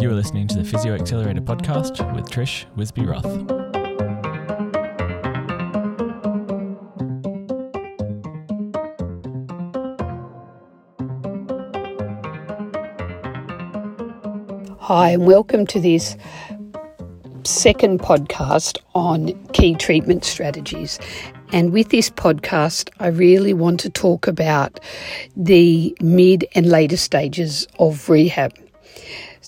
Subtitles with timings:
[0.00, 3.26] You are listening to the Physio Accelerator podcast with Trish Wisbey-Roth.
[14.80, 16.16] Hi, and welcome to this
[17.44, 20.98] second podcast on key treatment strategies.
[21.52, 24.80] And with this podcast, I really want to talk about
[25.36, 28.54] the mid and later stages of rehab.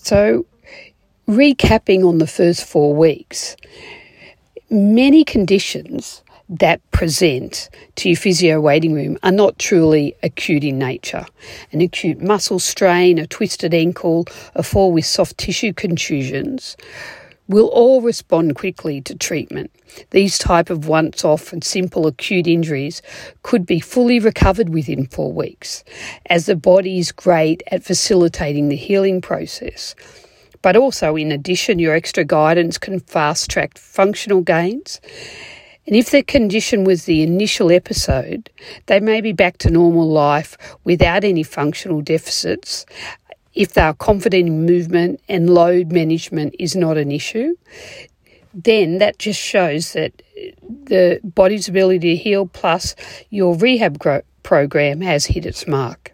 [0.03, 0.45] So,
[1.29, 3.55] recapping on the first four weeks,
[4.69, 11.25] many conditions that present to your physio waiting room are not truly acute in nature.
[11.71, 16.75] An acute muscle strain, a twisted ankle, a fall with soft tissue contusions
[17.47, 19.69] will all respond quickly to treatment.
[20.11, 23.01] These type of once-off and simple acute injuries
[23.41, 25.83] could be fully recovered within 4 weeks
[26.27, 29.93] as the body is great at facilitating the healing process.
[30.61, 35.01] But also in addition your extra guidance can fast-track functional gains.
[35.85, 38.49] And if the condition was the initial episode,
[38.85, 42.85] they may be back to normal life without any functional deficits
[43.53, 47.55] if they are confident in movement and load management is not an issue,
[48.53, 50.21] then that just shows that
[50.85, 52.95] the body's ability to heal plus
[53.29, 54.01] your rehab
[54.43, 56.11] program has hit its mark.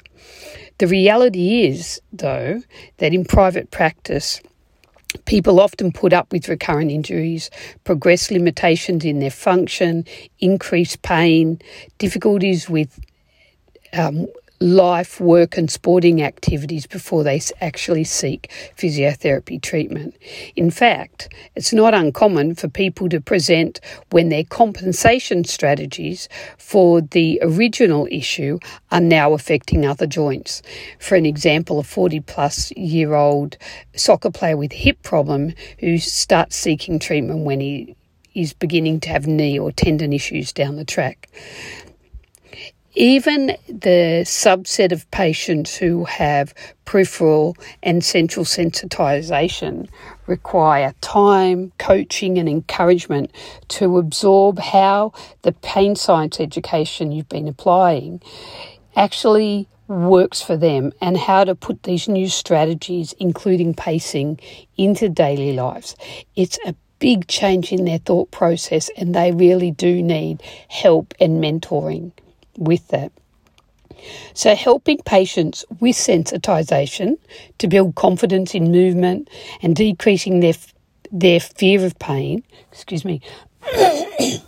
[0.78, 2.62] The reality is, though,
[2.98, 4.42] that in private practice,
[5.26, 7.50] People often put up with recurrent injuries,
[7.84, 10.06] progress limitations in their function,
[10.40, 11.60] increased pain,
[11.98, 13.00] difficulties with
[13.94, 14.28] um,
[14.60, 20.16] life, work, and sporting activities before they actually seek physiotherapy treatment.
[20.56, 23.80] In fact, it's not uncommon for people to present
[24.12, 28.60] when their compensation strategies for the original issue
[28.92, 30.62] are now affecting other joints.
[31.00, 33.58] For an example, a 40 plus year old
[33.96, 37.96] soccer player with hip problem who starts seeking treatment when he
[38.36, 41.30] is beginning to have knee or tendon issues down the track
[42.95, 46.54] even the subset of patients who have
[46.86, 49.88] peripheral and central sensitization
[50.26, 53.32] require time, coaching, and encouragement
[53.67, 55.14] to absorb how
[55.44, 58.22] the pain science education you've been applying
[58.95, 64.39] actually works for them and how to put these new strategies, including pacing,
[64.77, 65.95] into daily lives.
[66.36, 71.44] It's a big change in their thought process, and they really do need help and
[71.44, 72.11] mentoring
[72.59, 73.11] with that.
[74.33, 77.17] So, helping patients with sensitization
[77.58, 79.30] to build confidence in movement
[79.61, 80.53] and decreasing their
[81.11, 83.21] their fear of pain, excuse me,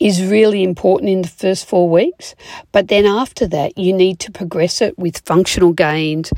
[0.00, 2.34] is really important in the first four weeks.
[2.72, 6.32] But then after that, you need to progress it with functional gains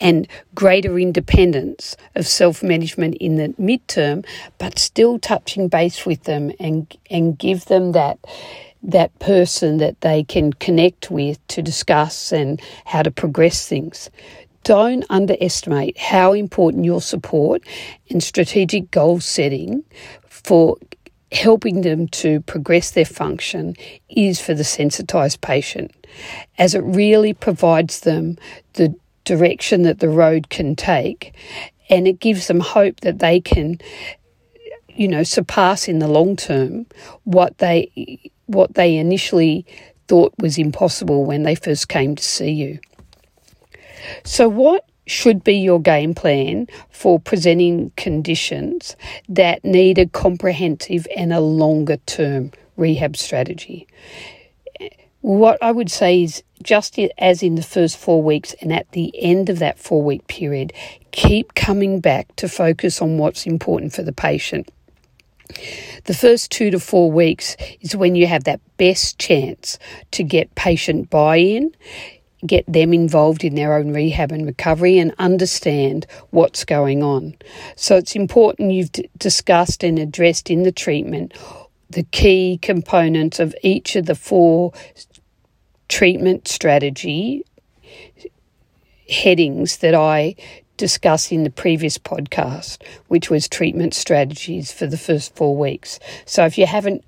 [0.00, 4.24] and greater independence of self management in the midterm,
[4.58, 8.18] but still touching base with them and and give them that
[8.82, 14.10] that person that they can connect with to discuss and how to progress things.
[14.64, 17.62] Don't underestimate how important your support
[18.10, 19.84] and strategic goal setting
[20.28, 20.76] for
[21.32, 23.74] helping them to progress their function
[24.08, 25.92] is for the sensitized patient,
[26.56, 28.36] as it really provides them
[28.74, 31.34] the direction that the road can take
[31.90, 33.78] and it gives them hope that they can
[34.88, 36.86] you know surpass in the long term
[37.24, 39.64] what they what they initially
[40.08, 42.80] thought was impossible when they first came to see you.
[44.24, 48.96] So, what should be your game plan for presenting conditions
[49.28, 53.86] that need a comprehensive and a longer term rehab strategy?
[55.20, 59.12] What I would say is just as in the first four weeks and at the
[59.20, 60.72] end of that four week period,
[61.10, 64.70] keep coming back to focus on what's important for the patient.
[66.04, 69.78] The first two to four weeks is when you have that best chance
[70.12, 71.74] to get patient buy in,
[72.46, 77.34] get them involved in their own rehab and recovery, and understand what's going on.
[77.76, 81.32] So it's important you've d- discussed and addressed in the treatment
[81.90, 84.72] the key components of each of the four
[85.88, 87.42] treatment strategy
[89.08, 90.36] headings that I
[90.78, 92.78] discussed in the previous podcast,
[93.08, 96.00] which was treatment strategies for the first four weeks.
[96.24, 97.04] So if you haven't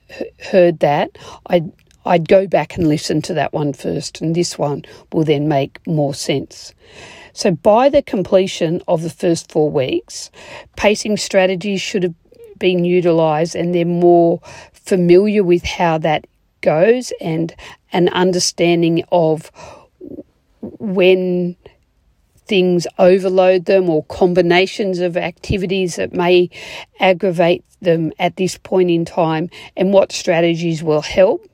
[0.51, 1.73] heard that, I'd,
[2.05, 5.79] I'd go back and listen to that one first, and this one will then make
[5.87, 6.75] more sense.
[7.33, 10.31] So by the completion of the first four weeks,
[10.77, 12.15] pacing strategies should have
[12.59, 14.41] been utilised and they're more
[14.73, 16.27] familiar with how that
[16.61, 17.55] goes and
[17.93, 19.51] an understanding of
[20.61, 21.57] when
[22.51, 26.51] things overload them or combinations of activities that may
[26.99, 31.47] aggravate them at this point in time and what strategies will help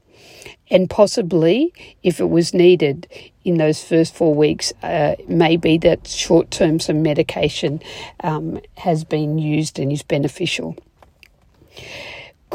[0.69, 1.73] and possibly,
[2.03, 3.07] if it was needed
[3.45, 7.81] in those first four weeks, uh, maybe that short term some medication
[8.25, 10.77] um, has been used and is beneficial.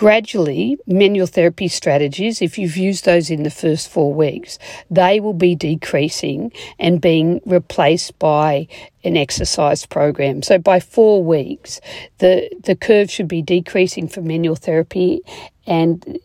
[0.02, 4.58] Gradually, manual therapy strategies, if you've used those in the first four weeks,
[4.90, 8.68] they will be decreasing and being replaced by
[9.04, 10.42] an exercise program.
[10.42, 11.80] So by four weeks,
[12.18, 15.22] the, the curve should be decreasing for manual therapy
[15.68, 16.18] and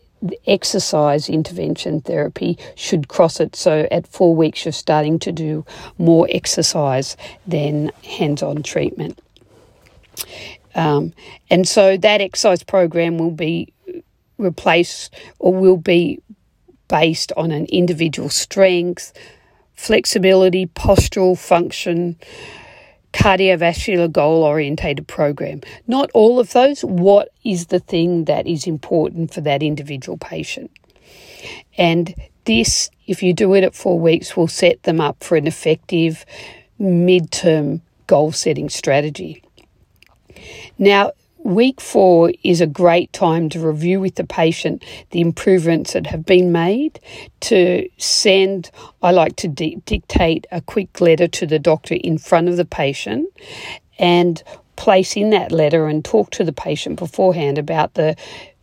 [0.47, 3.55] exercise intervention therapy should cross it.
[3.55, 5.63] So at four weeks, you're starting to do
[5.99, 7.15] more exercise
[7.45, 9.19] than hands on treatment.
[10.77, 11.13] Um,
[11.49, 13.73] and so that exercise program will be
[14.37, 16.21] replaced or will be
[16.87, 19.11] based on an individual strength,
[19.73, 22.15] flexibility, postural function,
[23.11, 25.61] cardiovascular goal orientated program.
[25.87, 26.81] Not all of those.
[26.81, 30.71] What is the thing that is important for that individual patient?
[31.77, 32.13] And
[32.45, 36.25] this, if you do it at four weeks, will set them up for an effective
[36.79, 39.43] midterm goal setting strategy.
[40.77, 41.11] Now,
[41.43, 46.25] week four is a great time to review with the patient the improvements that have
[46.25, 46.99] been made,
[47.41, 52.49] to send, I like to di- dictate a quick letter to the doctor in front
[52.49, 53.29] of the patient
[53.97, 54.43] and
[54.75, 58.15] place in that letter and talk to the patient beforehand about the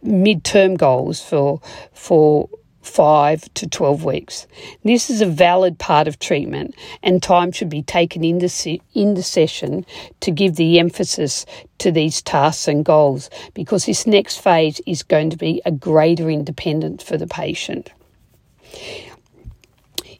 [0.04, 1.60] midterm goals for
[1.92, 2.48] for
[2.84, 4.46] 5 to 12 weeks.
[4.84, 8.82] This is a valid part of treatment, and time should be taken in the, se-
[8.94, 9.86] in the session
[10.20, 11.46] to give the emphasis
[11.78, 16.28] to these tasks and goals because this next phase is going to be a greater
[16.30, 17.90] independence for the patient.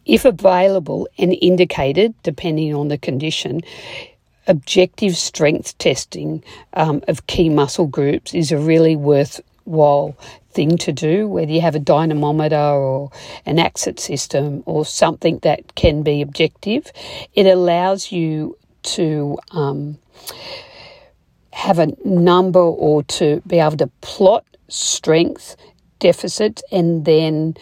[0.06, 3.62] If available and indicated, depending on the condition,
[4.46, 6.42] objective strength testing
[6.74, 10.16] um, of key muscle groups is a really worthwhile
[10.54, 13.10] thing to do, whether you have a dynamometer or
[13.44, 16.90] an AXIT system or something that can be objective.
[17.34, 18.56] It allows you
[18.94, 19.98] to um,
[21.52, 25.56] have a number or to be able to plot strength
[25.98, 27.54] deficits and then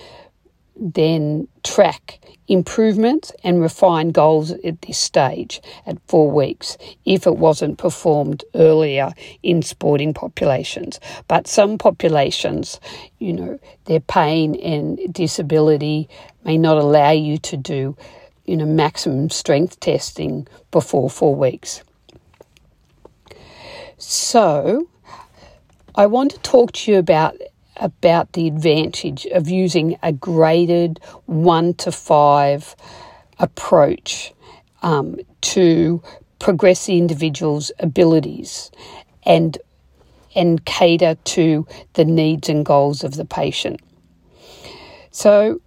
[0.77, 7.79] then track improvements and refine goals at this stage at four weeks if it wasn't
[7.79, 11.01] performed earlier in sporting populations.
[11.29, 12.81] But some populations,
[13.19, 16.09] you know, their pain and disability
[16.45, 17.97] may not allow you to do,
[18.45, 21.83] you know, maximum strength testing before four weeks.
[23.99, 24.89] So,
[25.95, 27.37] I want to talk to you about
[27.82, 32.76] about the advantage of using a graded one to five
[33.38, 34.32] approach
[34.82, 36.02] um, to
[36.38, 38.70] progress the individual's abilities
[39.25, 39.58] and
[40.34, 43.81] and cater to the needs and goals of the patient.
[45.11, 45.61] So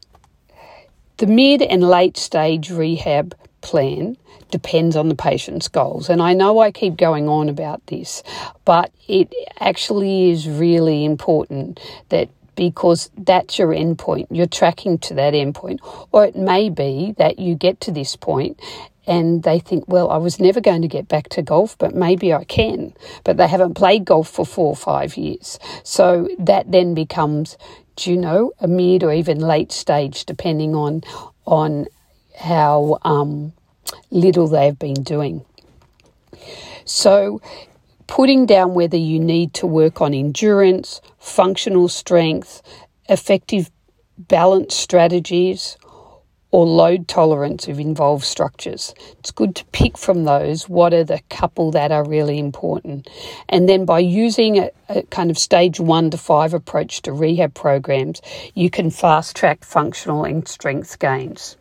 [1.18, 3.36] the mid and late stage rehab
[3.66, 4.16] plan
[4.52, 6.08] depends on the patient's goals.
[6.08, 8.22] And I know I keep going on about this,
[8.64, 11.80] but it actually is really important
[12.10, 15.80] that because that's your endpoint, you're tracking to that endpoint.
[16.12, 18.62] Or it may be that you get to this point
[19.08, 22.32] and they think, well, I was never going to get back to golf, but maybe
[22.32, 22.94] I can.
[23.24, 25.60] But they haven't played golf for four or five years.
[25.84, 27.58] So that then becomes,
[27.96, 31.02] do you know, a mid or even late stage, depending on
[31.46, 31.88] on
[32.38, 33.54] how um,
[34.12, 35.46] little they've been doing.
[36.86, 37.42] So,
[38.08, 42.62] putting down whether you need to work on endurance, functional strength,
[43.10, 43.72] effective
[44.18, 45.78] balance strategies,
[46.56, 48.94] or load tolerance of involved structures.
[49.20, 53.10] It's good to pick from those what are the couple that are really important.
[53.50, 57.56] And then by using a, a, kind of stage one to five approach to rehab
[57.56, 58.22] programs,
[58.54, 61.58] you can fast track functional and strength gains.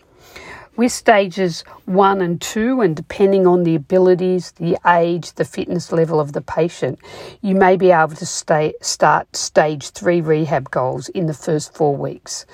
[0.77, 6.19] With stages one and two, and depending on the abilities, the age, the fitness level
[6.19, 6.99] of the patient,
[7.43, 11.97] you may be able to stay, start stage three rehab goals in the first four
[11.97, 12.45] weeks.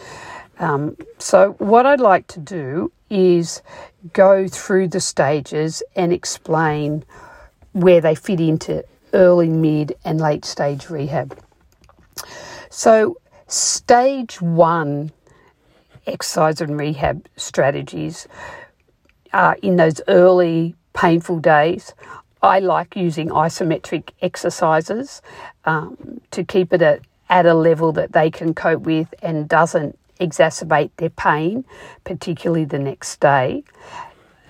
[0.59, 3.63] Um, so, what I'd like to do is
[4.13, 7.05] go through the stages and explain
[7.73, 8.85] where they fit into
[9.15, 11.39] early, mid, and late stage rehab.
[12.69, 15.11] So, stage one
[16.07, 18.27] exercise and rehab strategies
[19.33, 21.95] uh, in those early painful days.
[22.43, 25.23] I like using isometric exercises
[25.65, 29.99] um, to keep it at, at a level that they can cope with and doesn't
[30.21, 31.65] exacerbate their pain,
[32.05, 33.63] particularly the next day.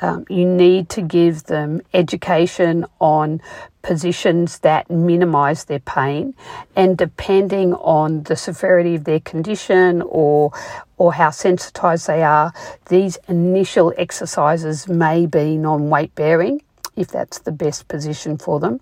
[0.00, 3.40] um, you need to give them education on
[3.82, 6.34] positions that minimize their pain
[6.76, 10.52] and depending on the severity of their condition or
[11.00, 12.52] or how sensitized they are
[12.90, 16.60] these initial exercises may be non-weight bearing
[16.94, 18.78] if that's the best position for them.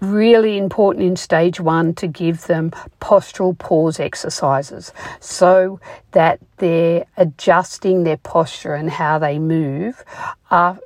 [0.00, 2.70] Really important in stage one to give them
[3.00, 5.80] postural pause exercises so
[6.12, 10.04] that they're adjusting their posture and how they move
[10.52, 10.76] uh,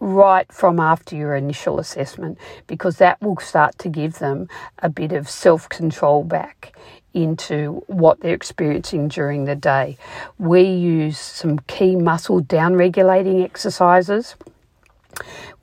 [0.00, 5.12] right from after your initial assessment because that will start to give them a bit
[5.12, 6.74] of self control back
[7.16, 9.96] into what they're experiencing during the day.
[10.38, 14.36] We use some key muscle down regulating exercises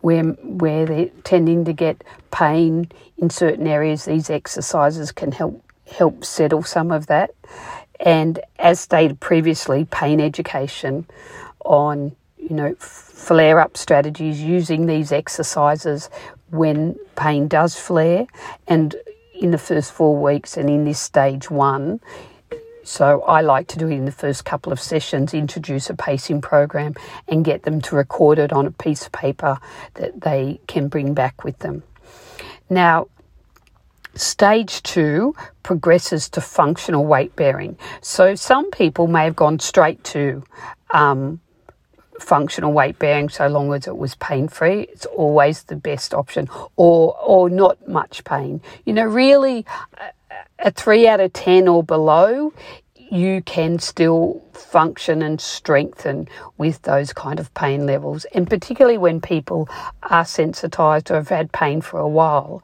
[0.01, 6.25] where, where they're tending to get pain in certain areas, these exercises can help help
[6.25, 7.35] settle some of that.
[7.99, 11.05] And as stated previously, pain education
[11.63, 16.09] on you know flare up strategies using these exercises
[16.49, 18.27] when pain does flare
[18.67, 18.95] and
[19.43, 21.99] in the first four weeks and in this stage one
[22.85, 26.41] so I like to do it in the first couple of sessions, introduce a pacing
[26.41, 26.95] program
[27.29, 29.57] and get them to record it on a piece of paper
[29.93, 31.83] that they can bring back with them.
[32.69, 33.07] Now,
[34.15, 37.77] Stage two progresses to functional weight bearing.
[38.01, 40.43] So some people may have gone straight to
[40.93, 41.41] um,
[42.23, 44.81] functional weight bearing so long as it was pain free.
[44.83, 48.61] It's always the best option, or or not much pain.
[48.85, 49.65] You know, really,
[50.59, 52.53] a three out of ten or below
[53.11, 56.27] you can still function and strengthen
[56.57, 58.25] with those kind of pain levels.
[58.33, 59.69] And particularly when people
[60.01, 62.63] are sensitized or have had pain for a while,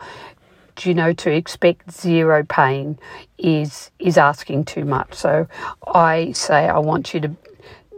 [0.81, 2.97] you know, to expect zero pain
[3.37, 5.13] is is asking too much.
[5.13, 5.47] So
[5.85, 7.35] I say I want you to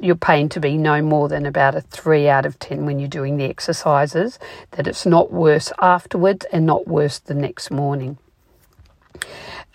[0.01, 3.07] your pain to be no more than about a three out of ten when you're
[3.07, 4.39] doing the exercises,
[4.71, 8.17] that it's not worse afterwards and not worse the next morning.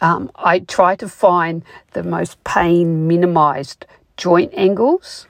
[0.01, 5.27] Um, I try to find the most pain minimized joint angles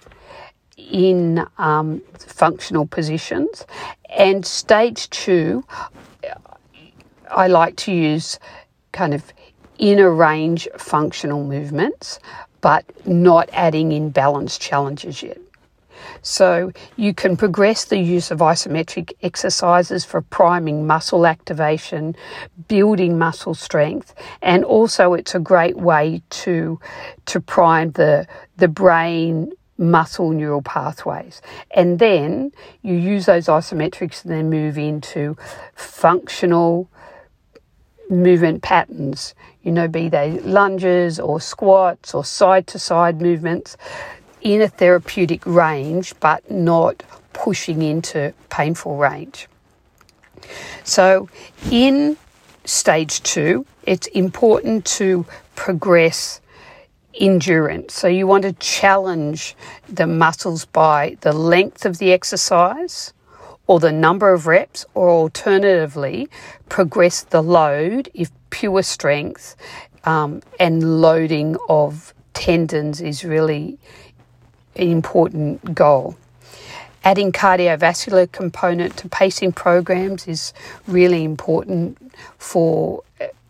[0.77, 3.67] in um, functional positions.
[4.11, 5.65] And stage two,
[7.31, 8.39] I like to use
[8.93, 9.33] kind of
[9.79, 12.19] inner range functional movements,
[12.61, 15.39] but not adding in balance challenges yet.
[16.23, 22.17] So you can progress the use of isometric exercises for priming muscle activation,
[22.69, 26.81] building muscle strength, and also it's a great way to
[27.27, 31.43] to prime the the brain muscle neural pathways.
[31.73, 35.37] And then you use those isometrics and then move into
[35.75, 36.89] functional
[38.09, 43.77] movement patterns, you know, be they lunges or squats or side to side movements
[44.41, 49.49] in a therapeutic range but not pushing into painful range.
[50.85, 51.29] So,
[51.71, 52.17] in
[52.65, 56.41] stage two, it's important to progress
[57.15, 57.95] endurance.
[57.95, 59.57] So, you want to challenge
[59.89, 63.13] the muscles by the length of the exercise
[63.67, 66.29] or the number of reps, or alternatively,
[66.69, 69.57] progress the load if pure strength
[70.05, 73.79] um, and loading of tendons is really
[74.77, 76.17] an important goal.
[77.03, 80.53] Adding cardiovascular component to pacing programs is
[80.87, 81.99] really important
[82.39, 83.03] for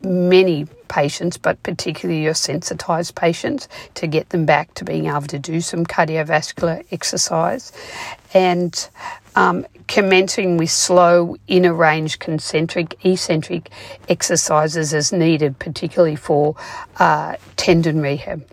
[0.03, 5.39] many patients, but particularly your sensitized patients, to get them back to being able to
[5.39, 7.73] do some cardiovascular exercise.
[8.35, 8.89] And
[9.37, 13.71] um, commencing with slow inner range concentric eccentric
[14.09, 16.57] exercises as needed, particularly for
[16.99, 18.45] uh, tendon rehab.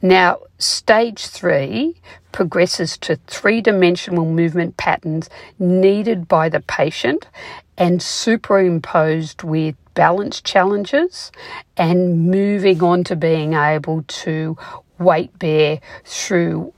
[0.00, 2.00] Now, stage three
[2.32, 7.28] progresses to three dimensional movement patterns needed by the patient
[7.76, 11.30] and superimposed with balance challenges
[11.76, 14.56] and moving on to being able to
[14.98, 16.72] weight bear through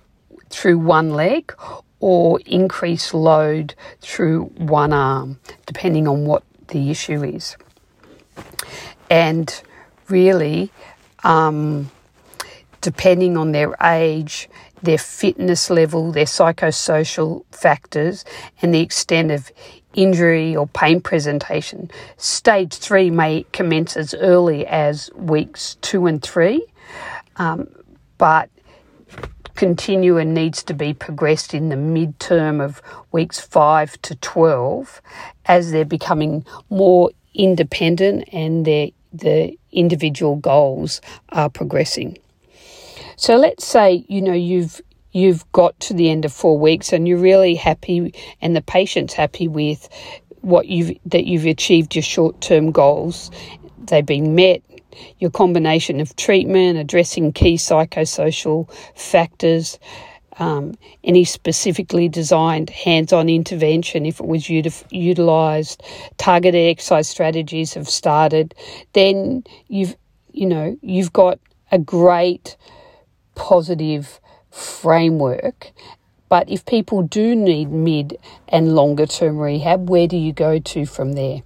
[0.50, 1.52] through one leg
[2.00, 7.56] or increase load through one arm depending on what the issue is
[9.10, 9.62] and
[10.08, 10.70] really
[11.22, 11.90] um,
[12.80, 14.48] depending on their age,
[14.82, 18.24] their fitness level, their psychosocial factors,
[18.60, 19.50] and the extent of
[19.94, 21.90] injury or pain presentation.
[22.16, 26.66] Stage three may commence as early as weeks two and three,
[27.36, 27.68] um,
[28.18, 28.50] but
[29.54, 32.82] continue and needs to be progressed in the midterm of
[33.12, 35.00] weeks five to 12
[35.46, 42.18] as they're becoming more independent and their, the individual goals are progressing.
[43.16, 44.80] So let's say, you know, you've
[45.12, 49.14] you've got to the end of four weeks and you're really happy and the patient's
[49.14, 49.88] happy with
[50.40, 53.30] what you've that you've achieved your short term goals,
[53.87, 54.62] they've been met.
[55.18, 59.78] Your combination of treatment, addressing key psychosocial factors,
[60.38, 60.74] um,
[61.04, 65.82] any specifically designed hands-on intervention, if it was util- utilised,
[66.18, 68.54] targeted exercise strategies have started,
[68.92, 69.96] then you've
[70.32, 71.38] you know you've got
[71.70, 72.56] a great
[73.34, 74.20] positive
[74.50, 75.72] framework.
[76.28, 78.16] But if people do need mid
[78.48, 81.42] and longer term rehab, where do you go to from there?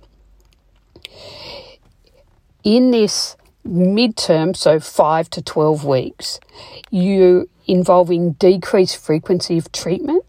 [2.64, 3.37] In this
[3.67, 6.41] midterm, so five to 12 weeks,
[6.91, 10.25] you're involving decreased frequency of treatment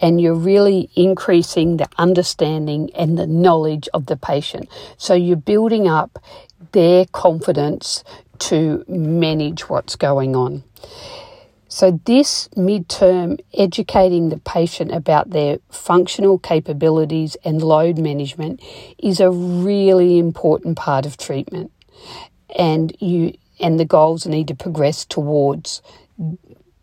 [0.00, 4.68] and you're really increasing the understanding and the knowledge of the patient.
[4.96, 6.18] So you're building up
[6.72, 8.02] their confidence
[8.38, 10.64] to manage what's going on.
[11.72, 18.60] So, this midterm, educating the patient about their functional capabilities and load management
[18.98, 21.70] is a really important part of treatment.
[22.58, 25.82] And you and the goals need to progress towards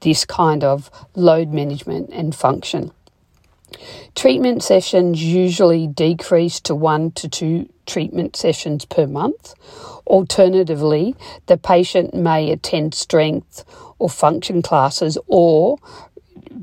[0.02, 2.92] this kind of load management and function.
[4.16, 9.54] Treatment sessions usually decrease to one to two treatment sessions per month.
[10.06, 11.16] Alternatively,
[11.48, 13.64] the patient may attend strength
[14.00, 15.78] or function classes or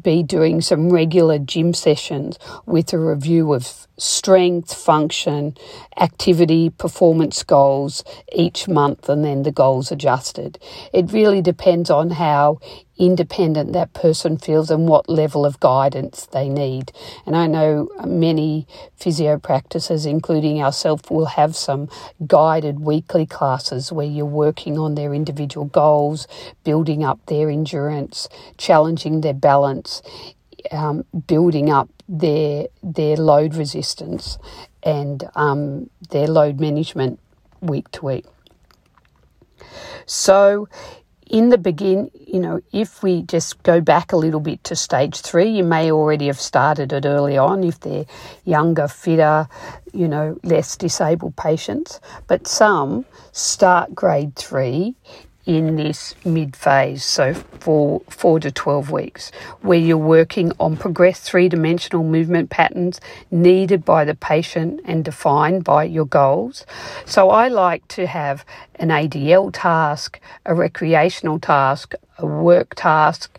[0.03, 5.57] be doing some regular gym sessions with a review of strength, function,
[5.99, 10.59] activity, performance goals each month, and then the goals adjusted.
[10.93, 12.59] It really depends on how
[12.97, 16.93] independent that person feels and what level of guidance they need.
[17.27, 21.89] And I know many physio practices, including ourselves, will have some
[22.27, 26.29] guided weekly classes where you're working on their individual goals,
[26.63, 30.03] building up their endurance, challenging their balance,
[30.71, 34.39] um, building up their their load resistance
[34.83, 37.19] and um, their load management
[37.61, 38.27] week to week.
[40.07, 40.69] So
[41.27, 45.21] in the begin, you know, if we just go back a little bit to stage
[45.21, 48.05] three, you may already have started it early on if they're
[48.45, 49.49] younger, fitter,
[49.93, 52.01] you know, less disabled patients.
[52.27, 54.97] But some start grade three
[55.47, 59.31] in this mid phase, so for four to 12 weeks,
[59.61, 65.65] where you're working on progressed three dimensional movement patterns needed by the patient and defined
[65.65, 66.65] by your goals.
[67.05, 68.45] So I like to have
[68.77, 73.39] an ADL task, a recreational task, a work task,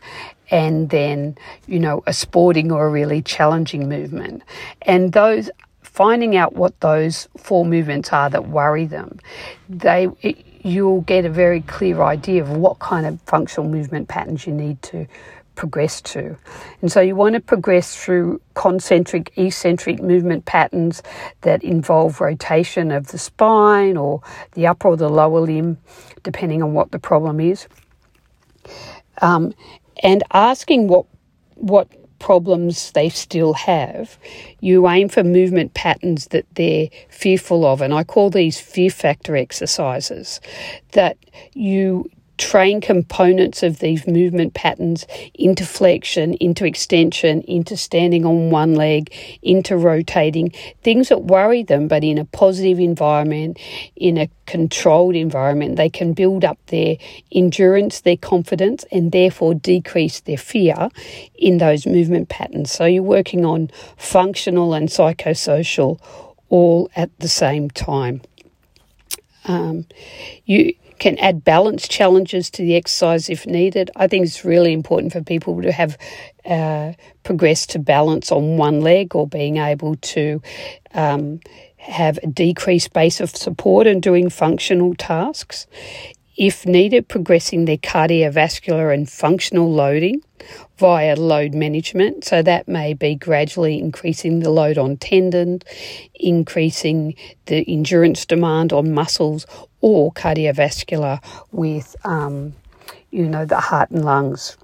[0.52, 4.44] and then, you know, a sporting or a really challenging movement.
[4.84, 5.50] And those
[5.82, 9.18] finding out what those four movements are that worry them,
[9.70, 14.48] they it, you'll get a very clear idea of what kind of functional movement patterns
[14.48, 15.06] you need to
[15.54, 16.36] progress to.
[16.82, 21.04] And so you want to progress through concentric, eccentric movement patterns
[21.42, 24.22] that involve rotation of the spine or
[24.54, 25.78] the upper or the lower limb,
[26.24, 27.68] depending on what the problem is.
[29.22, 29.54] Um,
[30.04, 31.06] and asking what
[31.56, 31.88] what
[32.20, 34.18] problems they still have,
[34.60, 37.82] you aim for movement patterns that they're fearful of.
[37.82, 40.40] And I call these fear factor exercises
[40.92, 41.18] that
[41.54, 48.76] you train components of these movement patterns into flexion, into extension, into standing on one
[48.76, 50.52] leg, into rotating,
[50.84, 53.58] things that worry them, but in a positive environment,
[53.96, 56.98] in a controlled environment, they can build up their
[57.32, 60.90] endurance, their confidence, and therefore decrease their fear
[61.36, 62.72] in those movement patterns.
[62.72, 66.00] So you're working on functional and psychosocial
[66.50, 68.22] all at the same time.
[69.46, 69.86] Um,
[70.46, 70.74] you
[71.06, 73.92] can add balance challenges to the exercise if needed.
[73.96, 76.00] I think it's really important for people to have
[76.46, 80.42] uh, progressed to balance on one leg or being able to
[80.96, 81.42] um,
[81.78, 85.68] have a decreased base of support and doing functional tasks.
[86.38, 90.24] If needed, progressing their cardiovascular and functional loading
[90.78, 92.26] via load management.
[92.26, 95.64] So that may be gradually increasing the load on tendons,
[96.16, 99.46] increasing the endurance demand on muscles,
[99.82, 102.54] or cardiovascular with, um,
[103.12, 104.58] you know, the heart and lungs.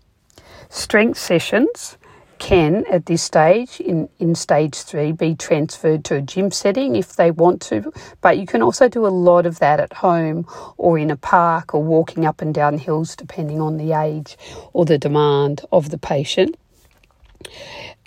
[0.70, 1.98] Strength sessions
[2.42, 7.16] can, at this stage, in, in stage three, be transferred to a gym setting if
[7.16, 10.98] they want to, but you can also do a lot of that at home or
[10.98, 14.38] in a park or walking up and down hills, depending on the age
[14.74, 16.58] or the demand of the patient.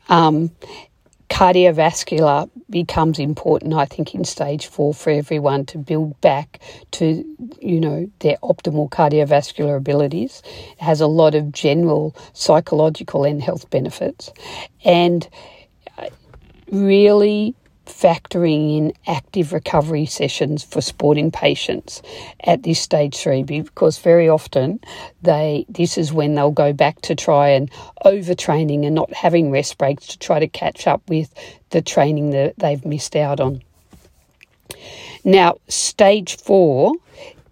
[0.09, 0.51] Um,
[1.31, 6.61] cardiovascular becomes important, I think, in stage four for everyone to build back
[6.93, 7.25] to,
[7.61, 10.43] you know, their optimal cardiovascular abilities.
[10.73, 14.33] It has a lot of general psychological and health benefits.
[14.85, 15.29] And
[15.99, 16.09] uh,
[16.71, 17.55] really
[17.87, 22.03] factoring in active recovery sessions for sporting patients
[22.45, 24.81] at this stage three because very often
[25.23, 27.71] they this is when they'll go back to try and
[28.05, 31.33] overtraining and not having rest breaks to try to catch up with
[31.71, 33.63] the training that they've missed out on.
[35.25, 36.95] Now, stage four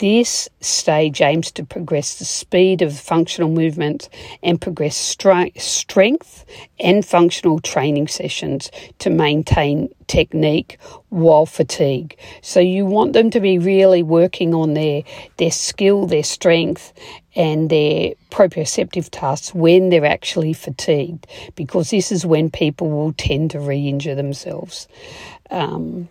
[0.03, 4.09] this stage aims to progress the speed of functional movement
[4.43, 6.45] and progress strength
[6.81, 10.77] and functional training sessions to maintain technique
[11.11, 12.19] while fatigue.
[12.41, 15.05] So you want them to be really working on their
[15.37, 16.93] their skill, their strength
[17.37, 23.53] and their proprioceptive tasks when they're actually fatigued because this is when people will tend
[23.53, 24.89] to re-injure themselves.
[25.49, 26.09] Um,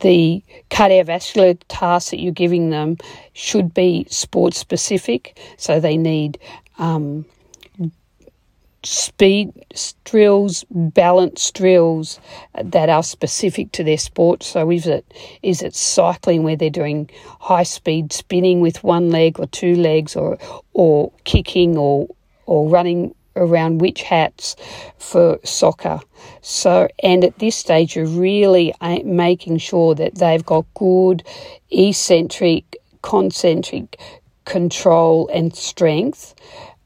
[0.00, 2.96] the cardiovascular tasks that you're giving them
[3.32, 6.38] should be sport specific, so they need
[6.78, 7.24] um,
[8.84, 9.52] speed
[10.04, 12.18] drills, balance drills
[12.62, 14.42] that are specific to their sport.
[14.42, 15.04] So is it
[15.42, 20.16] is it cycling where they're doing high speed spinning with one leg or two legs,
[20.16, 20.38] or
[20.72, 22.08] or kicking or
[22.46, 24.56] or running around which hats
[24.98, 26.00] for soccer.
[26.40, 31.24] So, and at this stage, you're really making sure that they've got good
[31.70, 33.98] eccentric, concentric
[34.44, 36.34] control and strength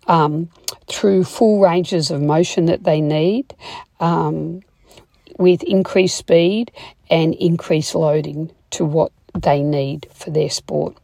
[0.07, 0.49] um,
[0.89, 3.55] through full ranges of motion that they need
[4.01, 4.63] um,
[5.39, 6.71] with increased speed
[7.11, 10.97] and increased loading to what they need for their sport.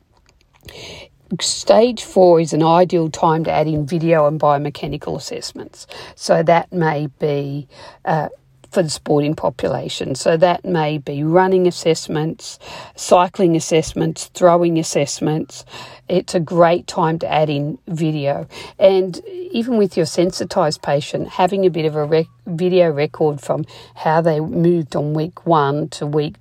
[1.40, 5.86] Stage four is an ideal time to add in video and biomechanical assessments.
[6.14, 7.68] So that may be
[8.04, 8.28] uh,
[8.70, 10.14] for the sporting population.
[10.14, 12.58] So that may be running assessments,
[12.96, 15.64] cycling assessments, throwing assessments.
[16.08, 18.46] It's a great time to add in video.
[18.78, 23.64] And even with your sensitised patient, having a bit of a rec- video record from
[23.94, 26.36] how they moved on week one to week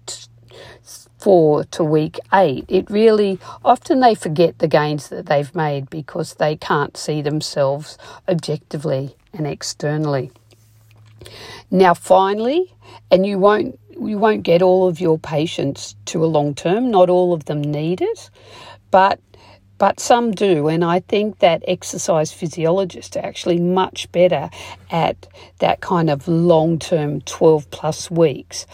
[1.21, 6.33] four to week eight, it really often they forget the gains that they've made because
[6.35, 10.31] they can't see themselves objectively and externally.
[11.69, 12.73] Now, finally,
[13.09, 16.89] and you won't you won't get all of your patients to a long term.
[16.89, 18.29] Not all of them need it,
[18.89, 19.19] but
[19.77, 20.67] but some do.
[20.67, 24.49] And I think that exercise physiologists are actually much better
[24.91, 25.27] at
[25.59, 28.65] that kind of long term 12 plus weeks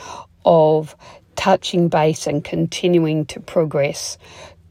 [0.46, 0.96] of
[1.38, 4.17] touching base and continuing to progress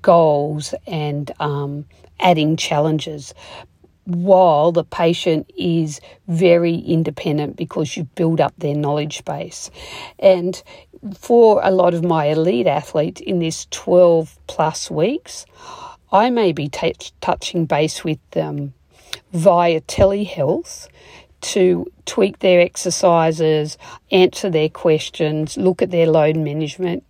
[0.03, 1.87] goals and um,
[2.21, 3.33] adding challenges
[4.05, 9.71] while the patient is very independent because you build up their knowledge base.
[10.19, 10.63] And
[11.19, 15.45] for a lot of my elite athletes in this 12 plus weeks,
[16.13, 18.75] I may be t- touching base with them
[19.33, 20.89] via telehealth
[21.41, 23.79] to tweak their exercises,
[24.11, 27.05] answer their questions, look at their load management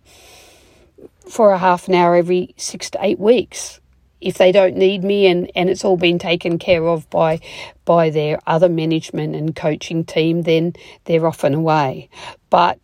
[1.29, 3.79] for a half an hour every six to eight weeks.
[4.19, 7.39] If they don't need me and, and it's all been taken care of by
[7.85, 10.73] by their other management and coaching team, then
[11.05, 12.09] they're off and away.
[12.49, 12.79] But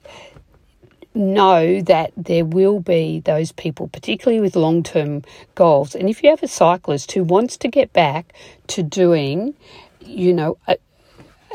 [1.15, 5.23] know that there will be those people, particularly with long term
[5.55, 5.95] goals.
[5.95, 8.33] And if you have a cyclist who wants to get back
[8.67, 9.53] to doing,
[9.99, 10.77] you know, a,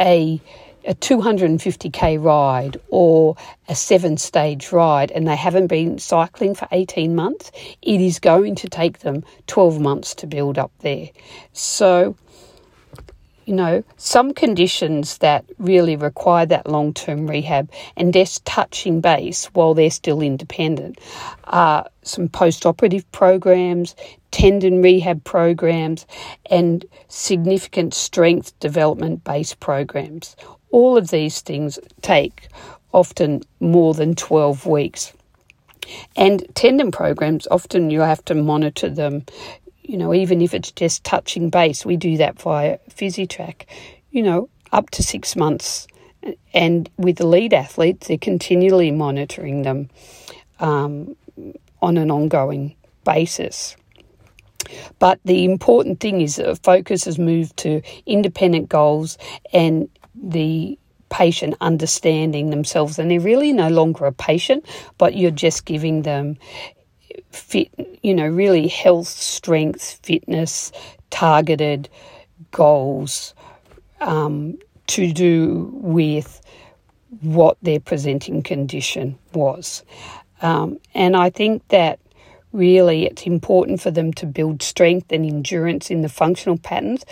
[0.00, 0.40] a
[0.88, 3.36] a 250k ride or
[3.68, 8.54] a seven stage ride and they haven't been cycling for 18 months, it is going
[8.54, 11.10] to take them 12 months to build up there.
[11.52, 12.16] So,
[13.48, 19.46] you know, some conditions that really require that long term rehab and just touching base
[19.54, 21.00] while they're still independent
[21.44, 23.96] are some post operative programs,
[24.32, 26.06] tendon rehab programs,
[26.50, 30.36] and significant strength development based programs.
[30.70, 32.48] All of these things take
[32.92, 35.14] often more than 12 weeks.
[36.16, 39.24] And tendon programs, often you have to monitor them,
[39.88, 41.84] you know, even if it's just touching base.
[41.84, 43.64] We do that via PhysiTrack,
[44.10, 45.88] you know, up to six months.
[46.52, 49.88] And with the lead athletes, they're continually monitoring them
[50.60, 51.16] um,
[51.80, 53.76] on an ongoing basis.
[54.98, 59.16] But the important thing is that focus has moved to independent goals
[59.54, 62.98] and the patient understanding themselves.
[62.98, 64.66] And they're really no longer a patient,
[64.98, 66.36] but you're just giving them
[67.30, 67.70] fit,
[68.02, 70.72] you know, really health, strength, fitness,
[71.10, 71.88] targeted
[72.50, 73.34] goals
[74.00, 76.40] um, to do with
[77.20, 79.82] what their presenting condition was.
[80.42, 81.98] Um, and I think that
[82.52, 87.04] really it's important for them to build strength and endurance in the functional patterns.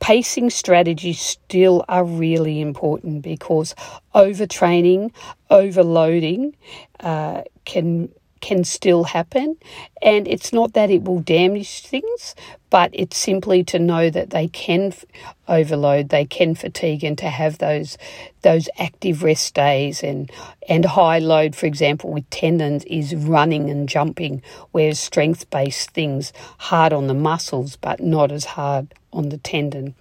[0.00, 3.74] Pacing strategies still are really important because
[4.14, 5.12] overtraining,
[5.50, 6.56] overloading
[7.00, 8.10] uh, can
[8.40, 9.56] can still happen.
[10.02, 12.34] And it's not that it will damage things,
[12.70, 15.04] but it's simply to know that they can f-
[15.48, 17.98] overload, they can fatigue, and to have those
[18.42, 20.30] those active rest days and
[20.68, 26.32] and high load, for example, with tendons is running and jumping, whereas strength based things
[26.58, 29.94] hard on the muscles but not as hard on the tendon.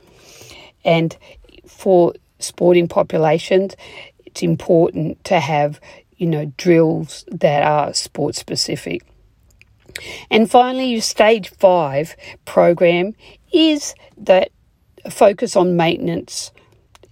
[0.86, 1.18] And
[1.68, 3.76] for sporting populations,
[4.26, 5.80] it's important to have
[6.20, 9.02] you know, drills that are sport specific.
[10.30, 13.16] And finally, your stage five program
[13.52, 14.52] is that
[15.10, 16.52] focus on maintenance,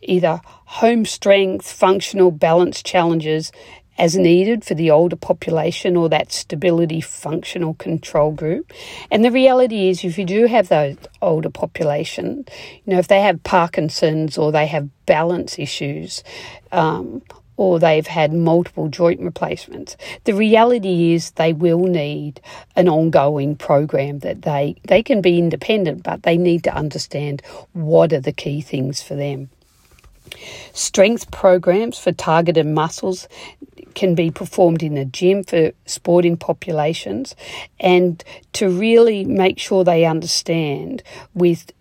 [0.01, 3.51] either home strength, functional balance challenges
[3.97, 8.71] as needed for the older population or that stability functional control group.
[9.09, 12.45] And the reality is, if you do have those older population,
[12.85, 16.23] you know, if they have Parkinson's or they have balance issues,
[16.71, 17.23] um,
[17.57, 19.97] or they've had multiple joint replacements.
[20.23, 22.39] The reality is they will need
[22.75, 27.41] an ongoing program that they, they can be independent, but they need to understand
[27.73, 29.49] what are the key things for them.
[30.73, 33.27] Strength programs for targeted muscles
[33.95, 37.35] can be performed in the gym for sporting populations
[37.79, 41.01] and to really make sure they understand
[41.33, 41.71] with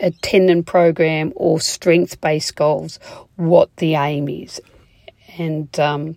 [0.00, 3.00] a tendon program or strength based goals
[3.34, 4.60] what the aim is
[5.38, 6.16] and um,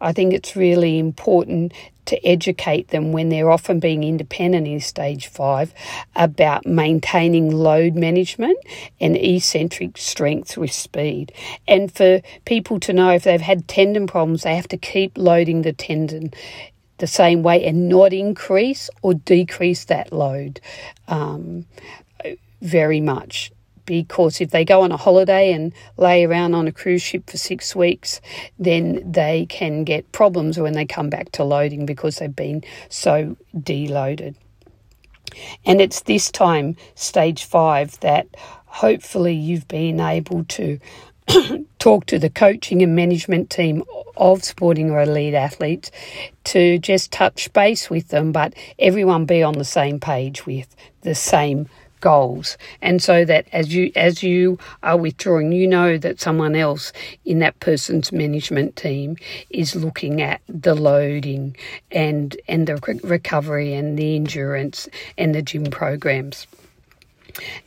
[0.00, 1.72] I think it's really important
[2.06, 5.74] to educate them when they're often being independent in stage five
[6.16, 8.56] about maintaining load management
[8.98, 11.32] and eccentric strength with speed.
[11.66, 15.62] And for people to know if they've had tendon problems, they have to keep loading
[15.62, 16.32] the tendon
[16.96, 20.60] the same way and not increase or decrease that load
[21.08, 21.66] um,
[22.62, 23.52] very much
[23.88, 27.38] because if they go on a holiday and lay around on a cruise ship for
[27.38, 28.20] six weeks,
[28.58, 33.34] then they can get problems when they come back to loading because they've been so
[33.56, 34.34] deloaded.
[35.64, 38.26] And it's this time, stage five, that
[38.66, 40.78] hopefully you've been able to
[41.78, 43.82] talk to the coaching and management team
[44.18, 45.90] of sporting or elite athletes
[46.44, 51.14] to just touch base with them, but everyone be on the same page with the
[51.14, 51.68] same
[52.00, 56.92] goals and so that as you as you are withdrawing you know that someone else
[57.24, 59.16] in that person's management team
[59.50, 61.56] is looking at the loading
[61.90, 66.46] and and the recovery and the endurance and the gym programs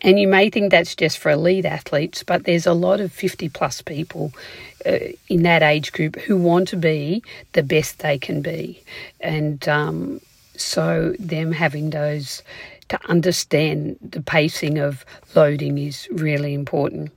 [0.01, 3.49] and you may think that's just for elite athletes, but there's a lot of 50
[3.49, 4.33] plus people
[4.85, 4.97] uh,
[5.29, 8.81] in that age group who want to be the best they can be.
[9.19, 10.21] And um,
[10.55, 12.43] so, them having those
[12.91, 17.09] to understand the pacing of loading is really important.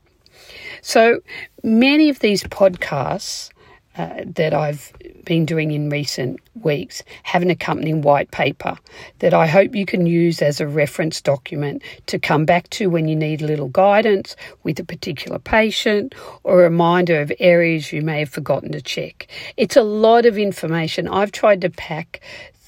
[0.83, 1.19] So
[1.65, 3.51] many of these podcasts
[3.97, 4.93] uh, that I've
[5.25, 8.77] been doing in recent weeks have an accompanying white paper
[9.19, 13.09] that I hope you can use as a reference document to come back to when
[13.09, 18.03] you need a little guidance with a particular patient or a reminder of areas you
[18.03, 19.27] may have forgotten to check.
[19.57, 21.09] It's a lot of information.
[21.09, 22.21] I've tried to pack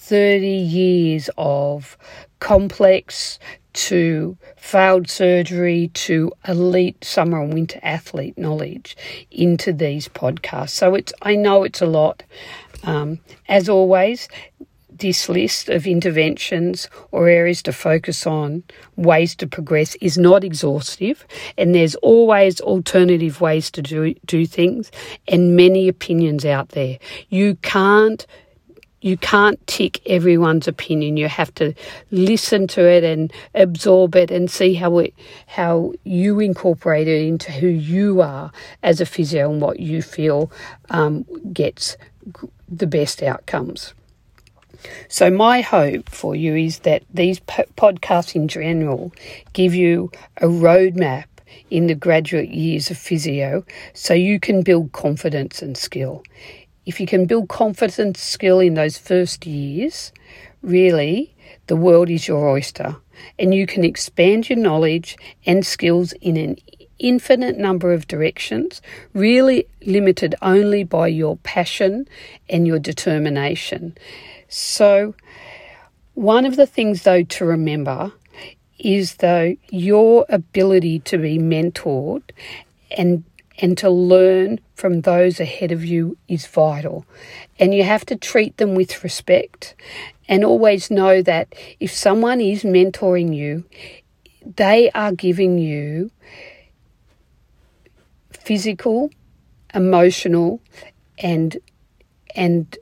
[0.07, 1.99] 30 years of
[2.41, 3.39] complex
[3.73, 8.97] to failed surgery to elite summer and winter athlete knowledge
[9.31, 10.71] into these podcasts.
[10.71, 12.23] So it's I know it's a lot.
[12.85, 14.29] Um, as always,
[14.99, 18.63] this list of interventions or areas to focus on,
[18.97, 21.27] ways to progress, is not exhaustive,
[21.59, 24.91] and there's always alternative ways to do do things,
[25.29, 26.99] and many opinions out there.
[27.29, 28.27] You can't
[29.07, 31.17] you can't tick everyone's opinion.
[31.17, 31.75] You have to
[32.11, 35.15] listen to it and absorb it and see how it,
[35.47, 38.51] how you incorporate it into who you are
[38.83, 40.51] as a physio and what you feel
[40.91, 41.97] um, gets
[42.69, 43.95] the best outcomes.
[45.07, 49.13] So, my hope for you is that these podcasts in general
[49.53, 51.27] give you a roadmap
[51.71, 53.65] in the graduate years of physio
[53.95, 56.25] so you can build confidence and skill
[56.87, 60.13] if you can build confidence skill in those first years,
[60.63, 61.35] really
[61.67, 62.97] the world is your oyster
[63.39, 66.57] and you can expand your knowledge and skills in an
[66.99, 68.81] infinite number of directions,
[69.13, 72.09] really limited only by your passion
[72.49, 73.97] and your determination.
[74.49, 75.15] So,
[76.15, 78.13] one of the things, though, to remember
[78.79, 82.23] is though your ability to be mentored
[82.97, 83.25] and
[83.59, 87.07] and to learn from those ahead of you is vital.
[87.59, 89.75] And you have to treat them with respect
[90.29, 93.65] and always know that if someone is mentoring you,
[94.57, 96.11] they are giving you
[98.31, 99.11] physical,
[99.75, 100.61] emotional,
[101.19, 101.57] and
[102.35, 102.77] and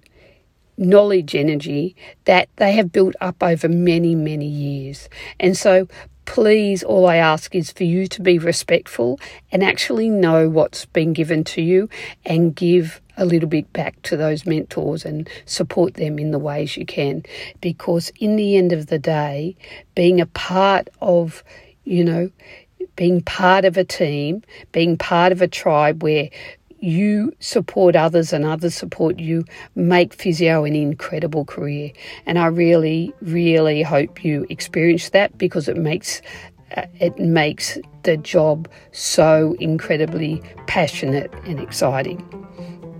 [0.76, 5.08] knowledge energy that they have built up over many, many years.
[5.38, 5.86] And so
[6.24, 9.20] please, all I ask is for you to be respectful
[9.52, 11.88] and actually know what's been given to you
[12.24, 16.76] and give a little bit back to those mentors and support them in the ways
[16.76, 17.24] you can.
[17.60, 19.56] Because in the end of the day,
[19.94, 21.44] being a part of,
[21.84, 22.30] you know,
[22.96, 26.28] being part of a team, being part of a tribe where
[26.84, 29.44] you support others and others support you,
[29.74, 31.90] make physio an incredible career.
[32.26, 36.20] And I really, really hope you experience that because it makes
[36.76, 42.22] uh, it makes the job so incredibly passionate and exciting.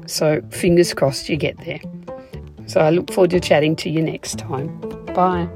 [0.07, 1.81] So fingers crossed you get there.
[2.67, 4.69] So I look forward to chatting to you next time.
[5.15, 5.49] Bye.